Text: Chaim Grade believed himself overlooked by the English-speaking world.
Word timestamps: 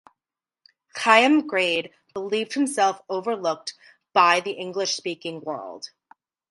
Chaim 0.95 1.45
Grade 1.45 1.91
believed 2.15 2.53
himself 2.55 2.99
overlooked 3.07 3.75
by 4.13 4.39
the 4.39 4.53
English-speaking 4.53 5.41
world. 5.41 5.91